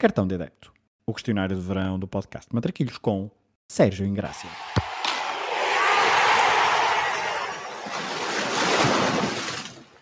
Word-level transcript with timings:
Cartão 0.00 0.28
de 0.28 0.36
Adepto, 0.36 0.72
o 1.04 1.12
questionário 1.12 1.56
de 1.56 1.60
verão 1.60 1.98
do 1.98 2.06
podcast 2.06 2.54
Matraquilhos 2.54 2.98
com 2.98 3.28
Sérgio 3.66 4.06
Ingrácia. 4.06 4.48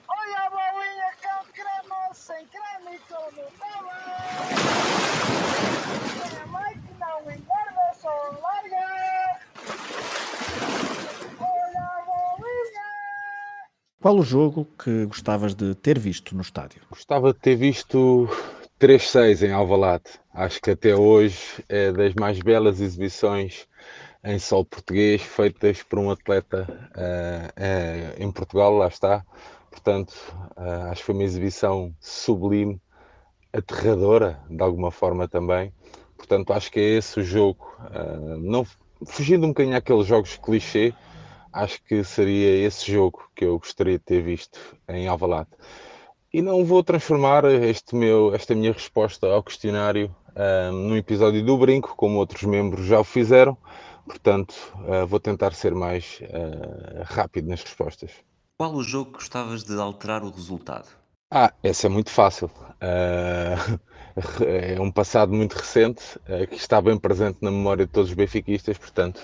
Olha 0.07 0.39
a 0.39 0.51
bolinha 0.51 1.13
com 1.23 1.47
creme, 1.51 2.13
sem 2.13 2.47
creme 2.49 2.97
e. 2.97 3.01
A 7.89 7.95
só 7.95 8.11
larga. 8.43 9.41
Olha 11.41 11.81
a 11.81 12.05
bolinha. 12.05 12.87
Qual 14.03 14.19
o 14.19 14.23
jogo 14.23 14.69
que 14.79 15.07
gostavas 15.07 15.55
de 15.55 15.75
ter 15.75 15.99
visto 15.99 16.35
no 16.35 16.43
estádio? 16.43 16.83
Gostava 16.91 17.33
de 17.33 17.39
ter 17.41 17.57
visto 17.57 18.29
3-6 18.79 19.43
em 19.43 19.53
Alvalade. 19.53 20.05
Acho 20.35 20.61
que 20.61 20.71
até 20.71 20.95
hoje 20.95 21.65
é 21.67 21.91
das 21.91 22.15
mais 22.15 22.39
belas 22.41 22.79
exibições 22.79 23.67
em 24.23 24.39
solo 24.39 24.67
português 24.67 25.23
feitas 25.23 25.83
por 25.83 25.99
um 25.99 26.11
atleta 26.11 26.67
eh, 26.95 27.53
eh, 27.57 28.15
em 28.19 28.31
Portugal, 28.31 28.75
lá 28.75 28.89
está. 28.89 29.25
Portanto, 29.71 30.15
eh, 30.59 30.91
acho 30.91 31.01
que 31.01 31.07
foi 31.07 31.15
uma 31.15 31.25
exibição 31.25 31.95
sublime, 32.01 32.79
aterradora 33.51 34.43
de 34.51 34.63
alguma 34.63 34.91
forma 34.91 35.27
também. 35.27 35.73
Portanto, 36.15 36.53
acho 36.53 36.71
que 36.71 36.79
é 36.79 36.97
esse 36.99 37.21
o 37.21 37.25
jogo. 37.25 37.67
não, 38.41 38.67
fugindo 39.07 39.47
um 39.47 39.51
bocadinho 39.51 39.77
àqueles 39.77 40.07
jogos 40.07 40.37
clichê, 40.37 40.93
acho 41.51 41.83
que 41.85 42.05
seria 42.05 42.67
esse 42.67 42.91
jogo 42.93 43.31
que 43.35 43.45
eu 43.47 43.59
gostaria 43.59 43.99
de 43.99 44.05
ter 44.05 44.23
visto 44.23 44.59
em 44.89 45.09
Alvalade. 45.09 45.49
E 46.33 46.43
não 46.43 46.65
vou 46.65 46.83
transformar 46.83 47.45
este 47.45 47.95
meu, 47.95 48.35
esta 48.35 48.55
minha 48.55 48.73
resposta 48.73 49.27
ao 49.27 49.43
questionário 49.43 50.15
ah, 50.35 50.71
num 50.71 50.97
episódio 50.97 51.45
do 51.45 51.57
brinco, 51.57 51.95
como 51.97 52.19
outros 52.19 52.43
membros 52.43 52.87
já 52.87 53.01
o 53.01 53.05
fizeram. 53.05 53.57
Portanto, 54.07 54.55
ah, 54.89 55.05
vou 55.05 55.19
tentar 55.19 55.53
ser 55.53 55.75
mais 55.75 56.21
ah, 56.33 57.03
rápido 57.05 57.49
nas 57.49 57.63
respostas. 57.63 58.13
Qual 58.57 58.73
o 58.73 58.83
jogo 58.83 59.13
que 59.13 59.19
gostavas 59.19 59.65
de 59.65 59.79
alterar 59.79 60.23
o 60.23 60.31
resultado? 60.31 60.89
Ah, 61.31 61.53
essa 61.63 61.89
é 61.89 61.91
muito 61.91 62.11
fácil. 62.11 62.51
Ah, 62.81 63.79
é 64.47 64.81
um 64.81 64.93
passado 64.93 65.33
muito 65.33 65.55
recente 65.55 66.03
que 66.49 66.57
está 66.57 66.81
bem 66.81 66.99
presente 66.99 67.39
na 67.43 67.51
memória 67.51 67.85
de 67.85 67.93
todos 67.93 68.11
os 68.11 68.17
benfiquistas, 68.17 68.79
portanto, 68.79 69.21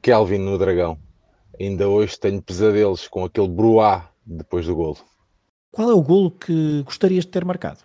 Kelvin 0.00 0.38
no 0.38 0.58
Dragão. 0.58 0.98
Ainda 1.60 1.88
hoje 1.88 2.18
tenho 2.18 2.42
pesadelos 2.42 3.06
com 3.06 3.24
aquele 3.24 3.48
bruá 3.48 4.10
depois 4.26 4.66
do 4.66 4.74
golo. 4.74 4.98
Qual 5.74 5.90
é 5.90 5.92
o 5.92 6.00
golo 6.00 6.30
que 6.30 6.82
gostarias 6.84 7.24
de 7.24 7.32
ter 7.32 7.44
marcado? 7.44 7.80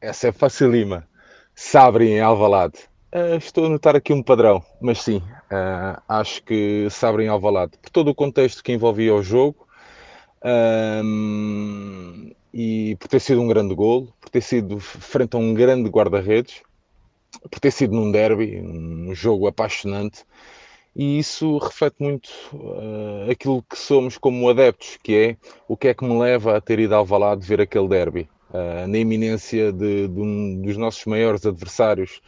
Essa 0.00 0.28
é 0.28 0.32
facilima. 0.32 1.06
Sabri 1.54 2.08
em 2.08 2.20
Alvalade. 2.20 2.78
Ah, 3.12 3.36
estou 3.36 3.66
a 3.66 3.68
notar 3.68 3.94
aqui 3.94 4.14
um 4.14 4.22
padrão, 4.22 4.64
mas 4.80 5.02
sim, 5.02 5.22
ah, 5.50 6.02
acho 6.08 6.42
que 6.42 6.88
Sabri 6.88 7.24
em 7.24 7.28
Alvalade, 7.28 7.72
por 7.82 7.90
todo 7.90 8.08
o 8.08 8.14
contexto 8.14 8.64
que 8.64 8.72
envolvia 8.72 9.14
o 9.14 9.22
jogo, 9.22 9.68
ahm, 10.42 12.32
e 12.54 12.96
por 12.96 13.08
ter 13.08 13.20
sido 13.20 13.42
um 13.42 13.46
grande 13.48 13.74
golo, 13.74 14.10
por 14.18 14.30
ter 14.30 14.40
sido 14.40 14.80
frente 14.80 15.36
a 15.36 15.38
um 15.38 15.52
grande 15.52 15.90
guarda-redes, 15.90 16.62
por 17.50 17.60
ter 17.60 17.72
sido 17.72 17.94
num 17.94 18.10
derby, 18.10 18.58
um 18.58 19.14
jogo 19.14 19.46
apaixonante, 19.46 20.24
e 20.94 21.18
isso 21.18 21.58
reflete 21.58 21.96
muito 22.00 22.30
ah, 22.54 23.30
aquilo 23.30 23.62
que 23.62 23.78
somos 23.78 24.18
como 24.18 24.48
adeptos, 24.48 24.98
que 25.02 25.14
é 25.14 25.36
o 25.66 25.76
que 25.76 25.88
é 25.88 25.94
que 25.94 26.04
me 26.04 26.18
leva 26.18 26.56
a 26.56 26.60
ter 26.60 26.78
ido 26.78 26.94
a 26.94 26.98
Alvalade 26.98 27.46
ver 27.46 27.60
aquele 27.60 27.88
derby. 27.88 28.28
Uh, 28.50 28.86
na 28.86 28.98
iminência 28.98 29.72
de, 29.72 30.06
de 30.08 30.20
um 30.20 30.60
dos 30.60 30.76
nossos 30.76 31.06
maiores 31.06 31.46
adversários 31.46 32.20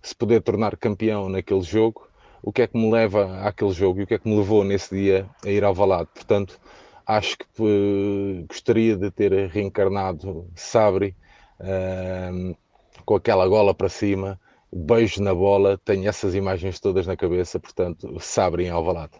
se 0.00 0.14
poder 0.14 0.40
tornar 0.40 0.76
campeão 0.76 1.28
naquele 1.28 1.62
jogo, 1.62 2.06
o 2.40 2.52
que 2.52 2.62
é 2.62 2.66
que 2.68 2.78
me 2.78 2.88
leva 2.92 3.40
àquele 3.40 3.72
jogo 3.72 3.98
e 3.98 4.02
o 4.04 4.06
que 4.06 4.14
é 4.14 4.18
que 4.18 4.28
me 4.28 4.36
levou 4.36 4.62
nesse 4.62 4.94
dia 4.94 5.28
a 5.44 5.48
ir 5.48 5.64
ao 5.64 5.74
Valado. 5.74 6.08
Portanto, 6.14 6.60
acho 7.06 7.38
que 7.38 7.44
uh, 7.58 8.46
gostaria 8.46 8.96
de 8.96 9.10
ter 9.10 9.48
reencarnado 9.48 10.46
Sabri 10.54 11.16
uh, 11.58 12.56
com 13.04 13.16
aquela 13.16 13.48
gola 13.48 13.74
para 13.74 13.88
cima, 13.88 14.38
beijo 14.74 15.22
na 15.22 15.34
bola, 15.34 15.78
tenho 15.84 16.08
essas 16.08 16.34
imagens 16.34 16.80
todas 16.80 17.06
na 17.06 17.16
cabeça, 17.16 17.60
portanto, 17.60 18.16
Sabri 18.20 18.64
em 18.64 18.70
Alvalade. 18.70 19.12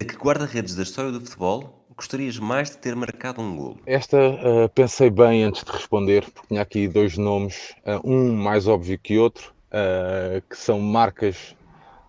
A 0.00 0.04
que 0.04 0.16
guarda-redes 0.16 0.74
da 0.74 0.82
história 0.82 1.12
do 1.12 1.20
futebol 1.20 1.82
gostarias 1.94 2.38
mais 2.38 2.70
de 2.70 2.78
ter 2.78 2.96
marcado 2.96 3.40
um 3.40 3.56
golo? 3.56 3.78
Esta 3.86 4.16
uh, 4.16 4.68
pensei 4.74 5.10
bem 5.10 5.44
antes 5.44 5.62
de 5.62 5.70
responder, 5.70 6.24
porque 6.30 6.48
tinha 6.48 6.62
aqui 6.62 6.88
dois 6.88 7.16
nomes, 7.18 7.74
uh, 7.86 8.00
um 8.02 8.34
mais 8.34 8.66
óbvio 8.66 8.98
que 8.98 9.18
outro, 9.18 9.52
uh, 9.68 10.42
que 10.48 10.56
são 10.56 10.80
marcas, 10.80 11.54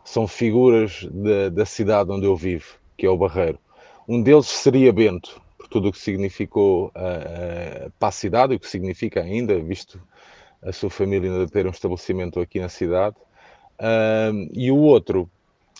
são 0.03 0.27
figuras 0.27 1.07
de, 1.11 1.49
da 1.49 1.65
cidade 1.65 2.11
onde 2.11 2.25
eu 2.25 2.35
vivo, 2.35 2.77
que 2.97 3.05
é 3.05 3.09
o 3.09 3.17
Barreiro. 3.17 3.59
Um 4.07 4.21
deles 4.21 4.47
seria 4.47 4.91
Bento, 4.91 5.41
por 5.57 5.67
tudo 5.67 5.89
o 5.89 5.91
que 5.91 5.99
significou 5.99 6.91
para 7.97 8.09
a 8.09 8.11
cidade 8.11 8.53
e 8.53 8.57
o 8.57 8.59
que 8.59 8.67
significa 8.67 9.21
ainda, 9.21 9.57
visto 9.59 10.01
a 10.65 10.71
sua 10.71 10.89
família 10.89 11.31
ainda 11.31 11.47
ter 11.47 11.65
um 11.67 11.71
estabelecimento 11.71 12.39
aqui 12.39 12.59
na 12.59 12.69
cidade. 12.69 13.15
e 14.53 14.71
o 14.71 14.77
outro, 14.77 15.29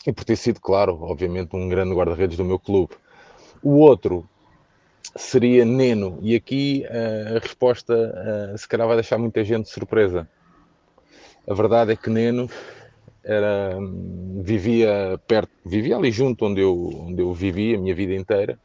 e 0.06 0.12
por 0.12 0.26
ter 0.26 0.36
sido, 0.36 0.60
claro, 0.60 1.00
obviamente, 1.02 1.56
um 1.56 1.70
grande 1.70 1.96
guarda-redes 1.96 2.38
do 2.38 2.46
meu 2.46 2.60
clube. 2.60 2.94
O 3.62 3.78
outro 3.78 4.28
seria 5.16 5.64
Neno, 5.64 6.20
e 6.22 6.36
aqui 6.36 6.86
uh, 6.90 7.38
a 7.38 7.40
resposta 7.40 7.94
uh, 7.94 8.58
se 8.58 8.68
calhar 8.68 8.88
vai 8.88 8.96
deixar 8.98 9.18
muita 9.18 9.44
gente 9.44 9.70
surpresa. 9.70 10.28
A 11.48 11.54
verdade 11.54 11.92
é 11.92 11.96
que 11.96 12.10
Neno 12.10 12.50
era, 13.24 13.78
vivia 14.42 15.20
perto, 15.28 15.52
vivia 15.66 15.96
ali 15.96 16.12
junto 16.12 16.46
onde 16.46 16.62
eu, 16.62 17.06
onde 17.08 17.22
eu 17.22 17.34
vivi 17.34 17.76
a 17.76 17.78
minha 17.78 17.96
vida 17.96 18.14
inteira 18.14 18.60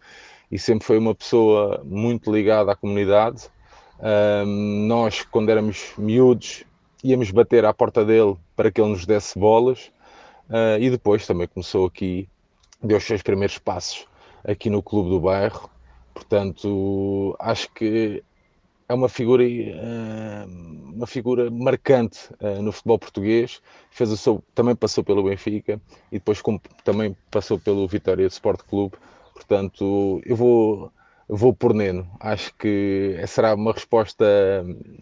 e 0.50 0.58
sempre 0.58 0.86
foi 0.86 0.98
uma 0.98 1.14
pessoa 1.14 1.82
muito 1.84 2.32
ligada 2.32 2.72
à 2.72 2.76
comunidade. 2.76 3.48
Uh, 3.98 4.46
nós, 4.46 5.22
quando 5.22 5.50
éramos 5.50 5.92
miúdos, 5.98 6.64
íamos 7.02 7.30
bater 7.30 7.64
à 7.64 7.74
porta 7.74 8.04
dele 8.04 8.36
para 8.56 8.70
que 8.70 8.80
ele 8.80 8.90
nos 8.90 9.06
desse 9.06 9.38
bolas 9.38 9.90
e 10.80 10.88
depois 10.88 11.26
também 11.26 11.46
começou 11.46 11.86
aqui, 11.86 12.26
deu 12.82 12.96
os 12.96 13.04
seus 13.04 13.20
primeiros 13.22 13.58
passos 13.58 14.06
aqui 14.42 14.70
no 14.70 14.82
clube 14.82 15.10
do 15.10 15.20
bairro. 15.20 15.68
Portanto, 16.14 17.36
acho 17.38 17.70
que 17.74 18.24
é 18.88 18.94
uma 18.94 19.08
figura, 19.10 19.44
uma 20.94 21.06
figura 21.06 21.50
marcante 21.50 22.30
no 22.62 22.72
futebol 22.72 22.98
português. 22.98 23.60
Fez 23.90 24.10
o 24.10 24.16
seu, 24.16 24.42
também 24.54 24.74
passou 24.74 25.04
pelo 25.04 25.22
Benfica 25.22 25.78
e 26.10 26.18
depois 26.18 26.42
também 26.82 27.14
passou 27.30 27.58
pelo 27.58 27.86
Vitória 27.86 28.26
Sport 28.26 28.62
Clube. 28.62 28.96
Portanto, 29.34 30.20
eu 30.24 30.34
vou, 30.34 30.90
vou 31.28 31.52
por 31.52 31.74
Neno. 31.74 32.08
Acho 32.18 32.54
que 32.54 33.16
será 33.26 33.54
uma 33.54 33.72
resposta 33.72 34.24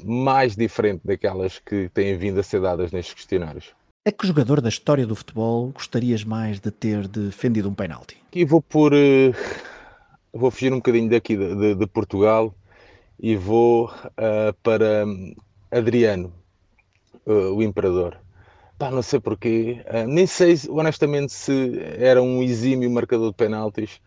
mais 0.04 0.56
diferente 0.56 1.02
daquelas 1.04 1.58
que 1.58 1.88
têm 1.94 2.16
vindo 2.16 2.40
a 2.40 2.42
ser 2.42 2.60
dadas 2.60 2.90
nestes 2.90 3.14
questionários. 3.14 3.72
A 4.06 4.12
que 4.12 4.26
jogador 4.26 4.60
da 4.60 4.68
história 4.68 5.06
do 5.06 5.16
futebol 5.16 5.70
gostarias 5.70 6.22
mais 6.22 6.60
de 6.60 6.70
ter 6.70 7.08
defendido 7.08 7.68
um 7.68 7.74
penalti? 7.74 8.16
Aqui 8.28 8.44
vou 8.44 8.62
por. 8.62 8.92
Uh, 8.92 9.34
vou 10.32 10.50
fugir 10.50 10.72
um 10.72 10.76
bocadinho 10.76 11.10
daqui 11.10 11.36
de, 11.36 11.54
de, 11.54 11.74
de 11.74 11.86
Portugal 11.88 12.54
e 13.18 13.34
vou 13.34 13.86
uh, 13.86 14.54
para 14.62 15.04
Adriano, 15.72 16.32
uh, 17.26 17.54
o 17.54 17.62
Imperador. 17.62 18.16
Pá, 18.78 18.90
não 18.90 19.02
sei 19.02 19.18
porquê, 19.18 19.82
nem 20.06 20.26
sei 20.26 20.54
honestamente 20.68 21.32
se 21.32 21.80
era 21.98 22.22
um 22.22 22.42
exímio 22.42 22.90
marcador 22.90 23.30
de 23.30 23.36
penaltis, 23.36 24.02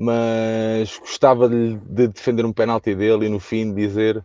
mas 0.00 0.98
gostava 0.98 1.48
de, 1.48 1.76
de 1.76 2.08
defender 2.08 2.44
um 2.44 2.52
penalti 2.52 2.94
dele 2.94 3.26
e 3.26 3.28
no 3.28 3.38
fim 3.38 3.74
dizer: 3.74 4.24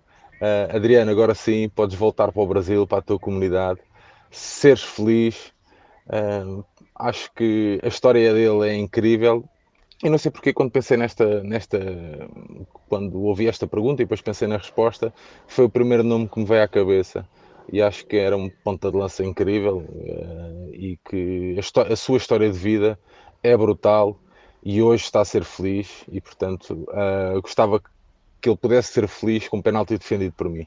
Adriano, 0.73 1.11
agora 1.11 1.35
sim 1.35 1.69
podes 1.69 1.95
voltar 1.95 2.31
para 2.31 2.41
o 2.41 2.47
Brasil, 2.47 2.87
para 2.87 2.99
a 2.99 3.01
tua 3.01 3.19
comunidade 3.19 3.81
seres 4.35 4.83
feliz. 4.83 5.53
Uh, 6.07 6.63
acho 6.93 7.31
que 7.33 7.79
a 7.83 7.87
história 7.87 8.33
dele 8.33 8.69
é 8.69 8.75
incrível. 8.75 9.43
E 10.03 10.09
não 10.09 10.17
sei 10.17 10.29
porque 10.29 10.53
quando 10.53 10.71
pensei 10.71 10.97
nesta, 10.97 11.41
nesta, 11.41 11.79
quando 12.89 13.21
ouvi 13.23 13.47
esta 13.47 13.65
pergunta 13.65 14.01
e 14.01 14.05
depois 14.05 14.21
pensei 14.21 14.47
na 14.47 14.57
resposta, 14.57 15.13
foi 15.47 15.65
o 15.65 15.69
primeiro 15.69 16.03
nome 16.03 16.27
que 16.27 16.37
me 16.37 16.45
veio 16.45 16.63
à 16.63 16.67
cabeça. 16.67 17.27
E 17.71 17.81
acho 17.81 18.05
que 18.05 18.17
era 18.17 18.37
um 18.37 18.49
ponta 18.63 18.91
de 18.91 18.97
lança 18.97 19.23
incrível 19.23 19.77
uh, 19.77 20.69
e 20.73 20.99
que 21.09 21.57
a, 21.57 21.93
a, 21.93 21.95
sua 21.95 22.17
história 22.17 22.51
de 22.51 22.57
vida 22.57 22.99
é 23.41 23.55
brutal 23.57 24.19
e 24.65 24.81
hoje 24.81 25.03
está 25.03 25.21
a 25.21 25.25
ser 25.25 25.43
feliz 25.43 26.03
e 26.11 26.19
portanto 26.19 26.87
uh, 26.89 27.39
gostava 27.41 27.79
que 28.41 28.49
ele 28.49 28.57
pudesse 28.57 28.91
ser 28.91 29.07
feliz 29.07 29.47
com 29.47 29.57
um 29.57 29.61
penalti 29.61 29.97
defendido 29.97 30.33
por 30.33 30.49
mim. 30.49 30.65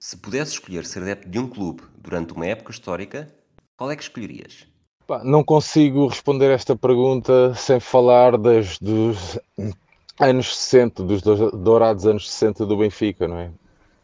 Se 0.00 0.16
pudesse 0.16 0.52
escolher 0.52 0.84
ser 0.84 1.02
adepto 1.02 1.28
de 1.28 1.38
um 1.38 1.48
clube 1.48 1.82
durante 1.96 2.32
uma 2.32 2.46
época 2.46 2.72
histórica, 2.72 3.32
qual 3.76 3.90
é 3.90 3.96
que 3.96 4.02
escolherias? 4.02 4.66
Pá, 5.06 5.22
não 5.24 5.42
consigo 5.42 6.08
responder 6.08 6.50
esta 6.50 6.76
pergunta 6.76 7.54
sem 7.54 7.80
falar 7.80 8.36
das, 8.36 8.78
dos 8.78 9.38
anos 10.18 10.56
60, 10.56 11.02
dos 11.04 11.22
dourados 11.22 12.06
anos 12.06 12.30
60 12.30 12.66
do 12.66 12.76
Benfica, 12.76 13.26
não 13.26 13.38
é? 13.38 13.50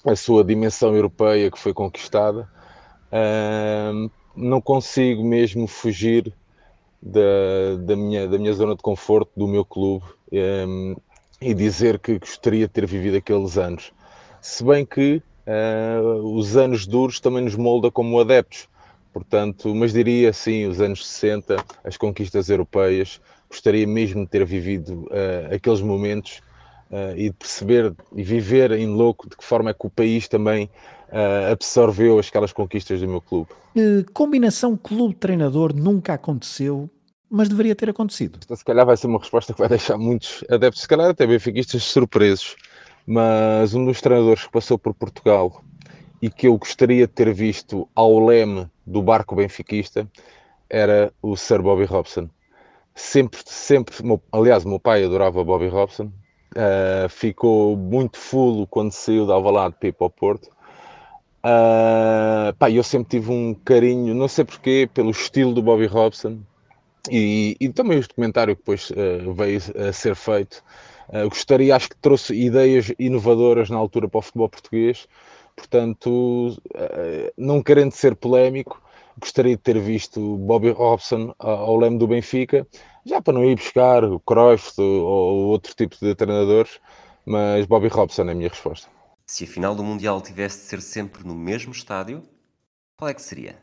A 0.05 0.17
sua 0.17 0.45
dimensão 0.45 0.95
europeia 0.95 1.51
que 1.51 1.59
foi 1.59 1.75
conquistada 1.75 2.49
Uh, 3.15 4.11
não 4.35 4.61
consigo 4.61 5.23
mesmo 5.23 5.69
fugir 5.69 6.35
da, 7.05 7.77
da, 7.81 7.95
minha, 7.95 8.27
da 8.27 8.39
minha 8.39 8.53
zona 8.55 8.75
de 8.75 8.83
conforto, 8.83 9.31
do 9.37 9.47
meu 9.47 9.65
clube, 9.65 10.05
um, 10.33 10.97
e 11.41 11.53
dizer 11.53 11.99
que 11.99 12.19
gostaria 12.19 12.67
de 12.67 12.73
ter 12.73 12.87
vivido 12.87 13.19
aqueles 13.19 13.59
anos. 13.59 13.93
Se 14.41 14.65
bem 14.65 14.87
que 14.87 15.23
uh, 15.47 16.35
os 16.35 16.57
anos 16.57 16.87
duros 16.87 17.21
também 17.21 17.43
nos 17.43 17.57
molda 17.57 17.91
como 17.91 18.19
adeptos. 18.19 18.69
Portanto, 19.13 19.73
mas 19.75 19.93
diria 19.93 20.33
sim, 20.33 20.67
os 20.67 20.81
anos 20.81 21.07
60, 21.07 21.57
as 21.85 21.97
conquistas 21.97 22.49
europeias, 22.49 23.21
gostaria 23.49 23.87
mesmo 23.87 24.25
de 24.25 24.31
ter 24.31 24.45
vivido 24.45 25.05
uh, 25.05 25.55
aqueles 25.55 25.81
momentos 25.81 26.41
uh, 26.91 27.17
e 27.17 27.31
de 27.31 27.33
perceber 27.33 27.95
e 28.15 28.23
viver 28.23 28.73
em 28.73 28.87
louco 28.87 29.29
de 29.29 29.37
que 29.37 29.45
forma 29.45 29.71
é 29.71 29.75
que 29.75 29.87
o 29.87 29.91
país 29.91 30.29
também 30.29 30.71
uh, 31.09 31.53
absorveu 31.53 32.19
aquelas 32.19 32.53
conquistas 32.53 33.01
do 33.01 33.09
meu 33.09 33.21
clube. 33.21 33.51
combinação 34.13 34.77
clube-treinador 34.77 35.75
nunca 35.75 36.15
aconteceu, 36.15 36.89
mas 37.31 37.49
deveria 37.49 37.75
ter 37.75 37.91
acontecido. 37.91 38.39
Esta, 38.41 38.57
se 38.57 38.65
calhar 38.65 38.87
vai 38.87 38.97
ser 38.97 39.07
uma 39.07 39.19
resposta 39.19 39.53
que 39.53 39.59
vai 39.59 39.69
deixar 39.69 39.99
muitos 39.99 40.45
adeptos, 40.51 40.83
se 40.83 40.89
calhar 40.89 41.11
até 41.11 41.27
benfiquistas, 41.27 41.83
surpresos. 41.83 42.57
Mas 43.07 43.75
um 43.75 43.85
dos 43.85 44.01
treinadores 44.01 44.45
que 44.45 44.53
passou 44.53 44.79
por 44.79 44.95
Portugal 44.95 45.63
e 46.23 46.31
que 46.31 46.47
eu 46.47 46.57
gostaria 46.57 47.07
de 47.07 47.13
ter 47.13 47.35
visto 47.35 47.87
ao 47.95 48.19
leme 48.25 48.67
do 48.87 49.03
barco 49.03 49.37
benfiquista 49.37 50.09
era 50.71 51.13
o 51.21 51.37
Sir 51.37 51.61
Bobby 51.61 51.85
Robson. 51.85 52.31
Sempre, 52.95 53.41
sempre, 53.45 53.95
aliás, 54.33 54.65
meu 54.65 54.81
pai 54.81 55.05
adorava 55.05 55.45
Bobby 55.45 55.69
Robson. 55.69 56.11
Uh, 56.55 57.09
ficou 57.09 57.77
muito 57.77 58.17
fulo 58.17 58.67
quando 58.67 58.93
saiu 58.93 59.27
da 59.27 59.35
Alvalade 59.35 59.75
para 59.79 59.89
ir 59.89 59.93
para 59.93 60.07
o 60.07 60.11
Porto. 60.11 60.49
Uh, 61.45 62.55
pá, 62.59 62.71
eu 62.71 62.83
sempre 62.83 63.19
tive 63.19 63.31
um 63.31 63.53
carinho, 63.53 64.15
não 64.15 64.29
sei 64.29 64.45
porquê, 64.45 64.89
pelo 64.93 65.11
estilo 65.11 65.53
do 65.53 65.63
Bobby 65.63 65.87
Robson 65.87 66.39
e, 67.11 67.57
e 67.61 67.69
também 67.69 67.99
o 67.99 68.01
documentário 68.01 68.55
que 68.55 68.63
depois 68.63 68.91
uh, 68.91 69.35
veio 69.35 69.61
a 69.89 69.93
ser 69.93 70.15
feito. 70.15 70.63
Uh, 71.09 71.29
gostaria, 71.29 71.77
acho 71.77 71.91
que 71.91 71.97
trouxe 71.97 72.35
ideias 72.35 72.93
inovadoras 72.99 73.69
na 73.69 73.77
altura 73.77 74.09
para 74.09 74.19
o 74.19 74.23
futebol 74.23 74.49
português 74.49 75.07
Portanto, 75.57 76.57
não 77.39 77.63
querendo 77.63 77.93
ser 77.93 78.17
polémico, 78.17 78.83
gostaria 79.19 79.57
de 79.57 79.63
ter 79.63 79.79
visto 79.79 80.37
Bobby 80.39 80.71
Robson 80.71 81.33
ao 81.39 81.77
leme 81.77 81.99
do 81.99 82.09
Benfica, 82.09 82.67
já 83.05 83.21
para 83.21 83.35
não 83.35 83.45
ir 83.45 83.57
buscar 83.57 84.05
o 84.05 84.19
Cruyff 84.21 84.81
ou 84.81 85.47
outro 85.47 85.75
tipo 85.75 85.97
de 86.01 86.15
treinadores, 86.15 86.81
mas 87.25 87.67
Bobby 87.67 87.89
Robson 87.89 88.23
é 88.25 88.33
a 88.33 88.35
minha 88.35 88.49
resposta. 88.49 88.89
Se 89.27 89.45
a 89.45 89.47
final 89.47 89.75
do 89.75 89.83
Mundial 89.83 90.21
tivesse 90.21 90.59
de 90.59 90.65
ser 90.65 90.83
sempre 90.83 91.25
no 91.27 91.35
mesmo 91.35 91.73
estádio, 91.73 92.23
qual 92.97 93.09
é 93.09 93.15
que 93.15 93.23
seria? 93.23 93.57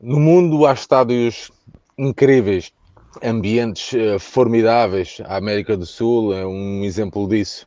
No 0.00 0.20
mundo 0.20 0.66
há 0.66 0.72
estádios 0.72 1.50
incríveis, 1.96 2.72
ambientes 3.22 3.92
eh, 3.94 4.18
formidáveis. 4.18 5.20
A 5.24 5.36
América 5.36 5.76
do 5.76 5.86
Sul 5.86 6.34
é 6.34 6.46
um 6.46 6.84
exemplo 6.84 7.26
disso. 7.28 7.66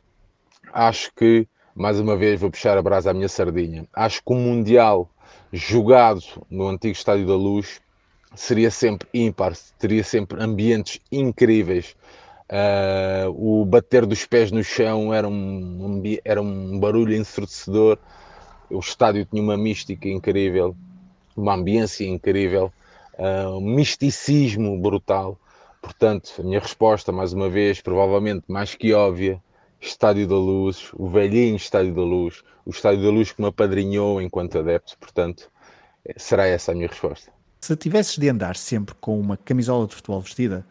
Acho 0.72 1.12
que 1.14 1.46
mais 1.74 1.98
uma 1.98 2.16
vez 2.16 2.40
vou 2.40 2.50
puxar 2.50 2.78
a 2.78 2.82
brasa 2.82 3.10
à 3.10 3.14
minha 3.14 3.28
sardinha. 3.28 3.86
Acho 3.92 4.22
que 4.24 4.32
o 4.32 4.36
Mundial 4.36 5.10
jogado 5.52 6.22
no 6.50 6.68
antigo 6.68 6.92
Estádio 6.92 7.26
da 7.26 7.34
Luz 7.34 7.80
seria 8.34 8.70
sempre 8.70 9.08
ímpar, 9.12 9.52
teria 9.78 10.04
sempre 10.04 10.42
ambientes 10.42 11.00
incríveis. 11.10 11.96
Uh, 12.50 13.62
o 13.62 13.64
bater 13.64 14.04
dos 14.04 14.26
pés 14.26 14.50
no 14.50 14.62
chão 14.62 15.12
era 15.12 15.26
um, 15.26 16.02
era 16.24 16.42
um 16.42 16.78
barulho 16.78 17.14
ensurdecedor. 17.14 17.98
O 18.70 18.78
estádio 18.78 19.24
tinha 19.24 19.42
uma 19.42 19.56
mística 19.56 20.08
incrível, 20.08 20.76
uma 21.36 21.54
ambiência 21.54 22.06
incrível, 22.06 22.72
uh, 23.18 23.56
um 23.56 23.74
misticismo 23.74 24.78
brutal. 24.78 25.38
Portanto, 25.80 26.34
a 26.38 26.42
minha 26.42 26.60
resposta, 26.60 27.10
mais 27.10 27.32
uma 27.32 27.48
vez, 27.48 27.80
provavelmente 27.80 28.44
mais 28.48 28.74
que 28.74 28.92
óbvia, 28.92 29.42
Estádio 29.80 30.28
da 30.28 30.36
Luz, 30.36 30.90
o 30.94 31.08
velhinho 31.08 31.56
Estádio 31.56 31.92
da 31.92 32.02
Luz, 32.02 32.44
o 32.64 32.70
Estádio 32.70 33.02
da 33.02 33.10
Luz 33.10 33.32
que 33.32 33.42
me 33.42 33.48
apadrinhou 33.48 34.22
enquanto 34.22 34.58
adepto, 34.58 34.96
portanto, 34.98 35.50
será 36.16 36.46
essa 36.46 36.70
a 36.70 36.74
minha 36.74 36.86
resposta. 36.86 37.32
Se 37.62 37.76
tivesses 37.76 38.18
de 38.18 38.28
andar 38.28 38.56
sempre 38.56 38.92
com 39.00 39.20
uma 39.20 39.36
camisola 39.36 39.86
de 39.86 39.94
futebol 39.94 40.20
vestida, 40.20 40.66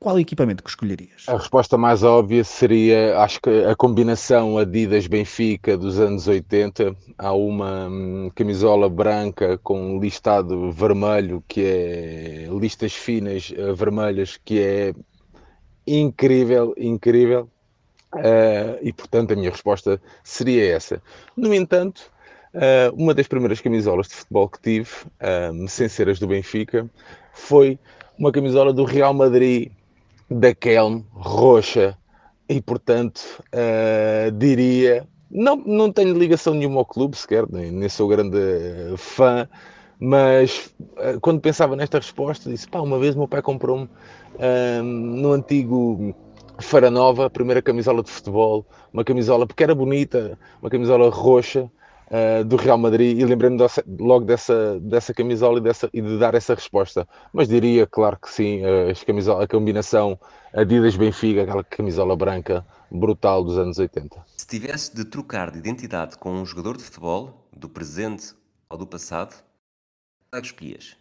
qual 0.00 0.18
equipamento 0.18 0.62
que 0.64 0.70
escolherias? 0.70 1.26
A 1.28 1.36
resposta 1.36 1.76
mais 1.76 2.02
óbvia 2.02 2.42
seria, 2.44 3.18
acho 3.18 3.38
que 3.42 3.50
a 3.66 3.76
combinação 3.76 4.56
Adidas-Benfica 4.56 5.76
dos 5.76 6.00
anos 6.00 6.26
80. 6.26 6.96
Há 7.18 7.32
uma 7.34 7.88
hum, 7.88 8.30
camisola 8.34 8.88
branca 8.88 9.58
com 9.58 9.96
um 9.96 10.00
listado 10.00 10.72
vermelho, 10.72 11.44
que 11.46 11.62
é 11.62 12.48
listas 12.50 12.94
finas 12.94 13.50
uh, 13.50 13.74
vermelhas, 13.74 14.40
que 14.42 14.60
é 14.62 14.94
incrível, 15.86 16.74
incrível. 16.78 17.50
Uh, 18.14 18.80
e 18.80 18.94
portanto 18.94 19.34
a 19.34 19.36
minha 19.36 19.50
resposta 19.50 20.00
seria 20.24 20.74
essa. 20.74 21.02
No 21.36 21.52
entanto, 21.52 22.10
uh, 22.54 22.94
uma 22.94 23.14
das 23.14 23.26
primeiras 23.26 23.60
camisolas 23.60 24.08
de 24.08 24.14
futebol 24.14 24.48
que 24.48 24.60
tive, 24.60 24.90
uh, 25.20 25.68
sem 25.68 25.88
ser 25.88 26.08
as 26.08 26.18
do 26.18 26.26
Benfica, 26.26 26.88
foi 27.32 27.78
uma 28.18 28.30
camisola 28.30 28.72
do 28.72 28.84
Real 28.84 29.14
Madrid 29.14 29.70
da 30.30 30.54
Kelm, 30.54 31.02
roxa, 31.12 31.96
e 32.48 32.60
portanto 32.60 33.42
diria. 34.36 35.06
Não, 35.30 35.56
não 35.56 35.90
tenho 35.90 36.16
ligação 36.16 36.52
nenhuma 36.52 36.80
ao 36.80 36.84
clube 36.84 37.16
sequer, 37.16 37.46
nem, 37.50 37.70
nem 37.70 37.88
sou 37.88 38.06
grande 38.06 38.36
fã, 38.98 39.48
mas 39.98 40.74
quando 41.22 41.40
pensava 41.40 41.74
nesta 41.74 41.98
resposta, 41.98 42.50
disse: 42.50 42.68
pá, 42.68 42.80
uma 42.80 42.98
vez 42.98 43.14
meu 43.14 43.26
pai 43.26 43.40
comprou-me 43.40 43.88
no 44.82 45.32
antigo 45.32 46.14
Feira 46.60 46.90
Nova, 46.90 47.26
a 47.26 47.30
primeira 47.30 47.62
camisola 47.62 48.02
de 48.02 48.10
futebol, 48.10 48.66
uma 48.92 49.04
camisola 49.04 49.46
porque 49.46 49.62
era 49.62 49.74
bonita, 49.74 50.38
uma 50.60 50.68
camisola 50.68 51.08
roxa 51.08 51.70
uh, 52.12 52.44
do 52.44 52.56
Real 52.56 52.78
Madrid 52.78 53.18
e 53.18 53.24
lembrei-me 53.24 53.58
logo 53.98 54.24
dessa, 54.24 54.78
dessa 54.80 55.14
camisola 55.14 55.58
e, 55.58 55.62
dessa, 55.62 55.88
e 55.92 56.00
de 56.00 56.18
dar 56.18 56.34
essa 56.34 56.54
resposta. 56.54 57.08
Mas 57.32 57.48
diria, 57.48 57.86
claro 57.86 58.18
que 58.20 58.30
sim, 58.30 58.62
a, 58.64 59.06
camisola, 59.06 59.44
a 59.44 59.48
combinação 59.48 60.18
Adidas-Benfica, 60.52 61.42
aquela 61.42 61.64
camisola 61.64 62.14
branca 62.14 62.64
brutal 62.90 63.42
dos 63.42 63.56
anos 63.56 63.78
80. 63.78 64.22
Se 64.36 64.46
tivesse 64.46 64.94
de 64.94 65.04
trocar 65.04 65.50
de 65.50 65.58
identidade 65.58 66.18
com 66.18 66.30
um 66.30 66.44
jogador 66.44 66.76
de 66.76 66.84
futebol, 66.84 67.48
do 67.56 67.68
presente 67.68 68.34
ou 68.68 68.76
do 68.76 68.86
passado, 68.86 69.34
qual 70.30 70.38
é 70.38 70.40
que 70.40 70.46
escolhias? 70.46 70.96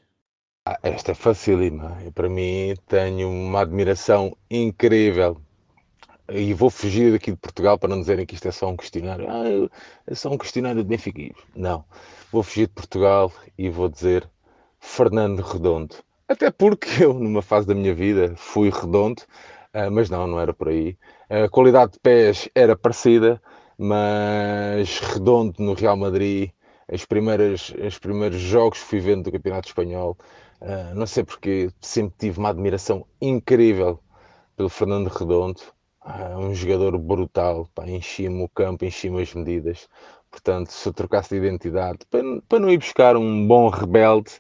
Ah, 0.65 0.77
esta 0.84 1.12
é 1.12 1.15
facílima. 1.15 1.98
Eu, 2.03 2.12
para 2.12 2.30
mim, 2.30 2.75
tenho 2.88 3.30
uma 3.30 3.62
admiração 3.62 4.36
incrível. 4.50 5.41
E 6.34 6.54
vou 6.54 6.70
fugir 6.70 7.12
daqui 7.12 7.32
de 7.32 7.38
Portugal 7.38 7.78
para 7.78 7.90
não 7.90 8.00
dizerem 8.00 8.26
que 8.26 8.36
isto 8.36 8.48
é 8.48 8.52
só 8.52 8.70
um 8.70 8.78
questionário. 8.78 9.28
Ah, 9.30 9.70
é 10.08 10.16
só 10.16 10.30
um 10.30 10.38
questionário 10.38 10.84
de 10.84 10.90
Benfica. 10.90 11.36
Não. 11.56 11.84
Vou 12.32 12.44
fugir 12.44 12.68
de 12.68 12.74
Portugal 12.74 13.32
e 13.58 13.70
vou 13.70 13.90
dizer 13.90 14.30
Fernando 14.80 15.42
Redondo. 15.42 15.96
Até 16.28 16.50
porque 16.50 16.88
eu, 17.04 17.14
numa 17.14 17.42
fase 17.42 17.68
da 17.68 17.76
minha 17.76 17.94
vida, 17.94 18.34
fui 18.36 18.70
redondo, 18.70 19.22
ah, 19.74 19.90
mas 19.90 20.10
não, 20.10 20.28
não 20.28 20.40
era 20.40 20.54
por 20.54 20.70
aí. 20.70 20.98
A 21.30 21.50
qualidade 21.50 21.94
de 21.94 22.00
pés 22.00 22.50
era 22.56 22.76
parecida, 22.76 23.42
mas 23.78 25.00
redondo 25.00 25.56
no 25.60 25.74
Real 25.74 25.98
Madrid, 25.98 26.52
os 26.92 27.06
primeiros 27.06 28.40
jogos 28.40 28.80
que 28.80 28.86
fui 28.86 29.00
vendo 29.00 29.24
do 29.24 29.32
Campeonato 29.32 29.68
Espanhol, 29.68 30.18
Uh, 30.62 30.94
não 30.94 31.08
sei 31.08 31.24
porque 31.24 31.72
sempre 31.82 32.16
tive 32.20 32.38
uma 32.38 32.50
admiração 32.50 33.04
incrível 33.20 34.00
pelo 34.56 34.70
Fernando 34.70 35.08
Redondo, 35.08 35.60
uh, 36.05 36.38
um 36.38 36.53
jogador 36.53 36.98
brutal, 36.98 37.67
enchia-me 37.86 38.43
o 38.43 38.50
campo, 38.50 38.86
enchia-me 38.86 39.22
as 39.22 39.34
medidas. 39.34 39.88
Portanto, 40.29 40.72
se 40.72 40.88
eu 40.88 40.93
trocasse 40.93 41.29
de 41.29 41.46
identidade, 41.46 42.00
para, 42.10 42.24
para 42.48 42.60
não 42.60 42.70
ir 42.70 42.77
buscar 42.77 43.17
um 43.17 43.48
bom 43.48 43.70
rebelde, 43.70 44.31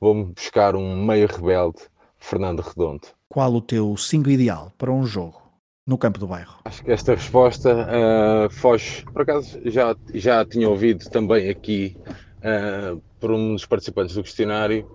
vou-me 0.00 0.32
buscar 0.32 0.74
um 0.74 1.04
meio 1.04 1.28
rebelde, 1.28 1.82
Fernando 2.18 2.60
Redondo. 2.60 3.08
Qual 3.28 3.52
o 3.52 3.60
teu 3.60 3.96
5 3.96 4.28
ideal 4.30 4.72
para 4.76 4.90
um 4.90 5.06
jogo 5.06 5.40
no 5.86 5.96
campo 5.96 6.18
do 6.18 6.26
bairro? 6.26 6.58
Acho 6.64 6.82
que 6.82 6.90
esta 6.90 7.14
resposta 7.14 7.86
uh, 7.86 8.50
foge. 8.50 9.04
Por 9.12 9.22
acaso 9.22 9.60
já, 9.66 9.94
já 10.12 10.44
tinha 10.44 10.68
ouvido 10.68 11.08
também 11.10 11.48
aqui 11.48 11.96
uh, 12.38 13.00
por 13.20 13.30
um 13.30 13.54
dos 13.54 13.64
participantes 13.64 14.14
do 14.14 14.22
questionário 14.22 14.88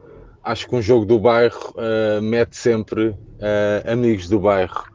acho 0.43 0.67
que 0.67 0.75
um 0.75 0.81
jogo 0.81 1.05
do 1.05 1.17
bairro 1.17 1.73
uh, 1.77 2.21
mete 2.21 2.55
sempre 2.55 3.15
amigos 3.85 4.27
do 4.27 4.39
bairro 4.39 4.92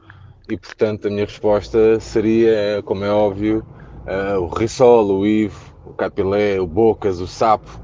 e 0.49 0.57
portanto 0.57 1.09
a 1.09 1.11
minha 1.11 1.25
resposta 1.25 2.01
seria, 2.01 2.83
como 2.85 3.05
é 3.05 3.11
óbvio, 3.11 3.65
uh, 4.07 4.41
o 4.41 4.49
Rissol, 4.49 5.19
o 5.19 5.27
Ivo, 5.27 5.75
o 5.87 5.93
Capilé, 5.93 6.59
o 6.61 6.67
Bocas, 6.67 7.21
o 7.21 7.27
Sapo, 7.27 7.81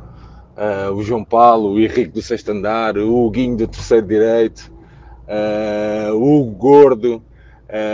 o 0.95 1.03
João 1.03 1.25
Paulo, 1.25 1.73
o 1.73 1.81
Henrique 1.81 2.13
do 2.13 2.23
sexto 2.23 2.53
andar, 2.53 2.97
o 2.97 3.27
Huguinho 3.27 3.57
do 3.57 3.67
terceiro 3.67 4.07
direito, 4.07 4.73
o 6.15 6.43
Hugo 6.43 6.53
Gordo, 6.53 7.23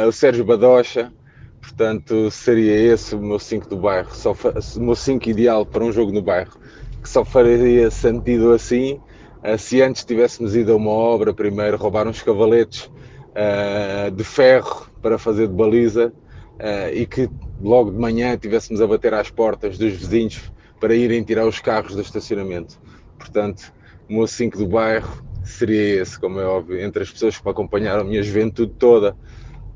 o 0.07 0.13
Sérgio 0.13 0.45
Badocha. 0.45 1.11
Portanto, 1.59 2.31
seria 2.31 2.75
esse 2.93 3.15
o 3.15 3.21
meu 3.21 3.39
5 3.39 3.69
do 3.69 3.77
bairro, 3.77 4.15
só 4.15 4.33
o 4.33 4.81
meu 4.81 4.95
5 4.95 5.29
ideal 5.31 5.65
para 5.65 5.85
um 5.85 5.93
jogo 5.93 6.13
no 6.13 6.21
bairro. 6.21 6.59
que 7.03 7.09
só 7.09 7.25
faria 7.25 7.91
sentido 7.91 8.53
assim 8.53 9.01
uh, 9.45 9.59
se 9.59 9.81
antes 9.83 10.05
tivéssemos 10.05 10.55
ido 10.55 10.73
a 10.73 10.77
uma 10.77 10.91
obra 10.91 11.33
primeiro 11.33 11.77
roubar 11.77 12.07
uns 12.07 12.23
cavaletes 12.23 12.91
uh, 13.31 14.11
de 14.11 14.25
ferro 14.25 14.87
para 15.03 15.19
fazer 15.19 15.49
de 15.49 15.55
baliza 15.55 16.13
uh, 16.59 16.95
e 16.95 17.07
que 17.07 17.29
logo 17.61 17.91
de 17.91 17.99
manhã 17.99 18.37
tivéssemos 18.37 18.81
a 18.81 18.87
bater 18.87 19.15
às 19.15 19.31
portas 19.31 19.79
dos 19.79 19.93
vizinhos 19.93 20.53
para 20.81 20.95
irem 20.95 21.23
tirar 21.23 21.47
os 21.47 21.61
carros 21.61 21.95
do 21.95 22.01
estacionamento. 22.01 22.81
Portanto, 23.19 23.73
o 24.09 24.15
meu 24.15 24.27
5 24.27 24.59
do 24.59 24.67
bairro 24.67 25.23
seria 25.45 26.03
esse, 26.03 26.19
como 26.19 26.41
é 26.41 26.45
óbvio, 26.45 26.81
entre 26.81 27.03
as 27.03 27.11
pessoas 27.11 27.39
que 27.39 27.45
me 27.45 27.51
acompanharam 27.51 28.03
a 28.03 28.05
minha 28.05 28.23
juventude 28.23 28.73
toda, 28.79 29.17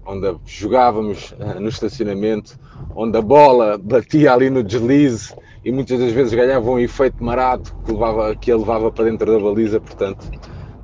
onde 0.07 0.35
jogávamos 0.47 1.33
uh, 1.33 1.61
no 1.61 1.69
estacionamento, 1.69 2.59
onde 2.95 3.17
a 3.17 3.23
bola 3.23 3.79
batia 3.79 4.33
ali 4.33 4.51
no 4.51 4.63
deslize 4.63 5.35
e 5.65 5.73
muitas 5.73 5.99
das 5.99 6.13
vezes 6.13 6.35
ganhava 6.35 6.71
um 6.71 6.79
efeito 6.79 7.23
marado 7.25 7.71
que, 7.85 7.93
levava, 7.93 8.37
que 8.37 8.53
a 8.53 8.57
levava 8.57 8.91
para 8.91 9.05
dentro 9.05 9.33
da 9.33 9.39
baliza, 9.39 9.81
portanto, 9.81 10.31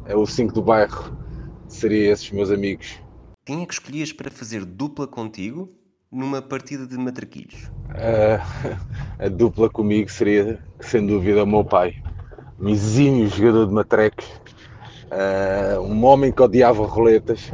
é 0.07 0.17
o 0.17 0.25
5 0.25 0.55
do 0.55 0.63
bairro 0.63 1.20
seria 1.75 2.13
esses 2.13 2.31
meus 2.31 2.51
amigos. 2.51 3.01
Quem 3.45 3.63
é 3.63 3.67
que 3.67 3.73
escolhias 3.73 4.13
para 4.13 4.31
fazer 4.31 4.65
dupla 4.65 5.07
contigo 5.07 5.69
numa 6.11 6.43
partida 6.43 6.87
de 6.87 6.97
matraquilhos? 6.97 7.71
Uh, 7.91 8.39
a 9.19 9.29
dupla 9.29 9.69
comigo 9.69 10.11
seria, 10.11 10.59
sem 10.81 11.07
dúvida, 11.07 11.43
o 11.43 11.47
meu 11.47 11.65
pai. 11.65 11.95
Um 12.61 12.69
exímio 12.69 13.29
jogador 13.29 13.67
de 13.67 13.73
matrecos, 13.73 14.27
uh, 15.07 15.81
um 15.81 16.05
homem 16.05 16.31
que 16.31 16.43
odiava 16.43 16.85
roletas. 16.87 17.51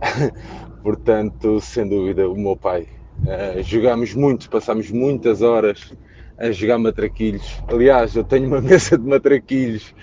Portanto, 0.82 1.60
sem 1.60 1.88
dúvida, 1.88 2.28
o 2.28 2.36
meu 2.36 2.56
pai. 2.56 2.88
Uh, 3.22 3.62
jogámos 3.62 4.14
muito, 4.14 4.50
passámos 4.50 4.90
muitas 4.90 5.42
horas 5.42 5.92
a 6.38 6.50
jogar 6.50 6.78
matraquilhos. 6.78 7.62
Aliás, 7.68 8.16
eu 8.16 8.24
tenho 8.24 8.48
uma 8.48 8.60
mesa 8.62 8.98
de 8.98 9.08
matraquilhos, 9.08 9.94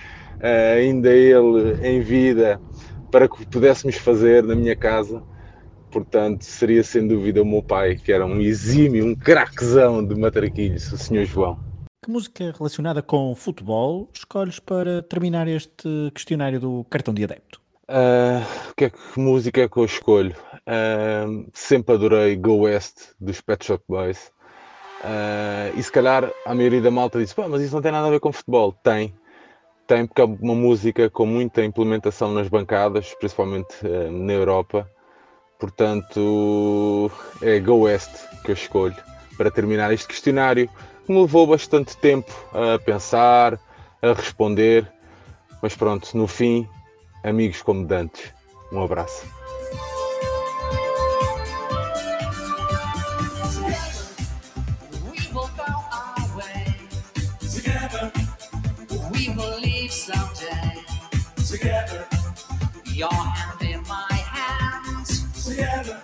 ainda 0.76 1.10
ele 1.12 1.86
em 1.86 2.02
vida, 2.02 2.62
para 3.12 3.28
que 3.28 3.46
pudéssemos 3.46 3.96
fazer 3.96 4.44
na 4.44 4.56
minha 4.56 4.76
casa. 4.76 5.24
Portanto, 5.92 6.44
seria 6.44 6.84
sem 6.84 7.08
dúvida 7.08 7.42
o 7.42 7.46
meu 7.46 7.64
pai, 7.64 7.96
que 7.96 8.12
era 8.12 8.26
um 8.26 8.40
exímio, 8.40 9.06
um 9.06 9.16
craquezão 9.16 10.06
de 10.06 10.16
matraquilhos, 10.16 10.92
o 10.92 10.98
Sr. 10.98 11.26
João. 11.26 11.60
Que 12.04 12.12
música 12.12 12.54
relacionada 12.58 13.02
com 13.02 13.34
futebol 13.36 14.10
escolhes 14.14 14.60
para 14.60 15.02
terminar 15.02 15.48
este 15.48 16.12
questionário 16.14 16.60
do 16.60 16.86
cartão 16.90 17.14
de 17.14 17.24
adepto? 17.24 17.60
Uh, 17.90 18.46
que, 18.78 18.86
é 18.86 18.90
que 18.92 19.20
música 19.20 19.62
é 19.62 19.68
que 19.68 19.78
eu 19.78 19.86
escolho? 19.86 20.36
Uh, 20.54 21.50
sempre 21.54 21.96
adorei 21.96 22.36
Go 22.36 22.60
West 22.60 23.14
dos 23.20 23.42
Pet 23.42 23.66
Shop 23.66 23.84
Boys. 23.90 24.32
Uh, 25.04 25.78
e 25.78 25.82
se 25.82 25.92
calhar 25.92 26.32
a 26.46 26.54
maioria 26.54 26.82
da 26.82 26.92
malta 26.92 27.20
disse: 27.20 27.34
mas 27.50 27.62
isso 27.62 27.74
não 27.74 27.82
tem 27.82 27.92
nada 27.92 28.08
a 28.08 28.12
ver 28.12 28.20
com 28.20 28.32
futebol. 28.32 28.72
Tem, 28.72 29.14
tem 29.90 30.06
porque 30.06 30.22
é 30.22 30.24
uma 30.24 30.54
música 30.54 31.10
com 31.10 31.26
muita 31.26 31.66
implementação 31.66 32.32
nas 32.32 32.48
bancadas, 32.48 33.16
principalmente 33.16 33.76
uh, 33.84 34.12
na 34.12 34.34
Europa. 34.34 34.90
Portanto, 35.60 37.12
é 37.42 37.60
Go 37.60 37.82
West 37.82 38.12
que 38.46 38.52
eu 38.52 38.54
escolho 38.54 38.96
para 39.36 39.50
terminar 39.50 39.92
este 39.92 40.08
questionário, 40.08 40.70
que 41.06 41.12
me 41.12 41.20
levou 41.20 41.48
bastante 41.48 41.98
tempo 41.98 42.32
a 42.54 42.78
pensar, 42.78 43.60
a 44.02 44.14
responder. 44.14 44.88
Mas 45.62 45.76
pronto, 45.76 46.16
no 46.16 46.28
fim, 46.28 46.68
amigos 47.24 47.64
como 47.64 47.86
Dantes. 47.86 48.32
Um 48.72 48.84
abraço. 48.84 49.39
Your 62.86 63.12
hand 63.12 63.62
in 63.62 63.82
my 63.88 64.08
hands. 64.12 65.46
Together, 65.46 66.02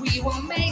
we 0.00 0.20
will 0.20 0.42
make 0.42 0.67